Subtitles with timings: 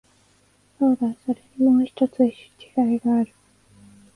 [0.79, 2.35] そうだ、それにもう一つ違い
[2.97, 3.31] がある。